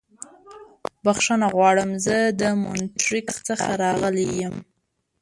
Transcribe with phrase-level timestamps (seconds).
[1.05, 1.89] بښنه غواړم.
[2.05, 4.55] زه د مونټریکس څخه راغلی یم.